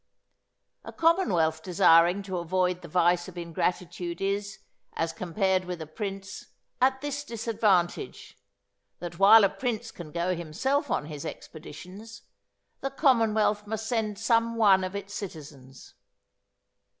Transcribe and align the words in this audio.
A 0.83 0.91
commonwealth 0.91 1.61
desiring 1.61 2.23
to 2.23 2.39
avoid 2.39 2.81
the 2.81 2.87
vice 2.87 3.27
of 3.27 3.37
ingratitude 3.37 4.19
is, 4.19 4.57
as 4.93 5.13
compared 5.13 5.65
with 5.65 5.79
a 5.79 5.85
prince, 5.85 6.47
at 6.81 7.01
this 7.01 7.23
disadvantage, 7.23 8.35
that 8.97 9.19
while 9.19 9.43
a 9.43 9.49
prince 9.49 9.91
can 9.91 10.11
go 10.11 10.33
himself 10.35 10.89
on 10.89 11.05
his 11.05 11.23
expeditions, 11.23 12.23
the 12.79 12.89
commonwealth 12.89 13.67
must 13.67 13.85
send 13.87 14.17
some 14.17 14.55
one 14.55 14.83
of 14.83 14.95
its 14.95 15.13
citizens. 15.13 15.93